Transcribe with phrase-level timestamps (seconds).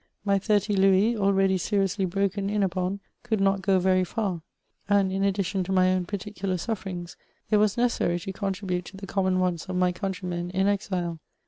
[0.25, 4.41] My thirty louis, already seriously broken in upon, could not go very far,
[4.89, 7.15] and in addition to my own particular sufferings,
[7.51, 11.19] it was necessary to contribute to Uie common wants of my countrymen in exile.